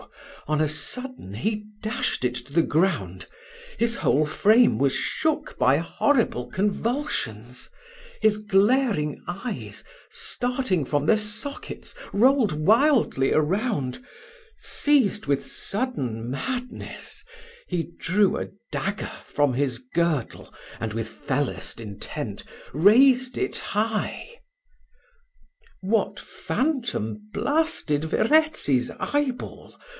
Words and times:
on 0.47 0.59
a 0.59 0.67
sudden 0.67 1.35
he 1.35 1.63
dashed 1.83 2.25
it 2.25 2.33
to 2.33 2.51
the 2.51 2.63
ground 2.63 3.27
his 3.77 3.97
whole 3.97 4.25
frame 4.25 4.79
was 4.79 4.93
shook 4.95 5.55
by 5.59 5.77
horrible 5.77 6.49
convulsions 6.49 7.69
his 8.19 8.37
glaring 8.37 9.21
eyes, 9.27 9.83
starting 10.09 10.83
from 10.83 11.05
their 11.05 11.19
sockets, 11.19 11.93
rolled 12.11 12.51
wildly 12.51 13.31
around: 13.31 14.03
seized 14.57 15.27
with 15.27 15.45
sudden 15.45 16.29
madness, 16.31 17.23
he 17.67 17.91
drew 17.99 18.37
a 18.37 18.49
dagger 18.71 19.11
from 19.23 19.53
his 19.53 19.77
girdle, 19.93 20.51
and 20.79 20.93
with 20.93 21.07
fellest 21.07 21.79
intent 21.79 22.43
raised 22.73 23.37
it 23.37 23.55
high 23.57 24.27
What 25.81 26.19
phantom 26.19 27.29
blasted 27.31 28.03
Verezzi's 28.05 28.91
eyeball! 28.99 29.79